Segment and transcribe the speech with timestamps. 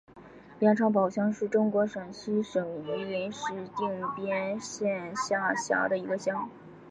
[0.61, 6.49] 盐场堡乡是中国陕西省榆林市定边县下辖的一个乡。